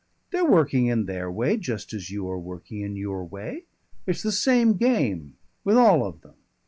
They're 0.31 0.49
working 0.49 0.87
in 0.87 1.05
their 1.05 1.31
way, 1.31 1.57
just 1.57 1.93
as 1.93 2.09
you 2.09 2.27
are 2.27 2.39
working 2.39 2.81
in 2.81 2.95
your 2.95 3.23
way. 3.23 3.65
It's 4.07 4.23
the 4.23 4.31
same 4.31 4.73
game 4.73 5.37
with 5.63 5.77
all 5.77 6.03
of 6.03 6.21
them. 6.21 6.37